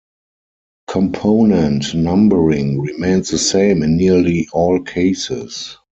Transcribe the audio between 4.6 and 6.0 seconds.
cases.